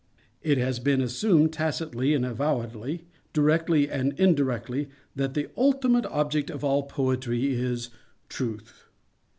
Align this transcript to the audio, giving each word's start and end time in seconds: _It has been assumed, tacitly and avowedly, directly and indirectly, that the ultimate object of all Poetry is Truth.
_It 0.43 0.57
has 0.57 0.79
been 0.79 0.99
assumed, 0.99 1.53
tacitly 1.53 2.15
and 2.15 2.25
avowedly, 2.25 3.05
directly 3.33 3.87
and 3.87 4.19
indirectly, 4.19 4.89
that 5.15 5.35
the 5.35 5.49
ultimate 5.55 6.07
object 6.07 6.49
of 6.49 6.63
all 6.63 6.81
Poetry 6.81 7.53
is 7.53 7.91
Truth. 8.27 8.87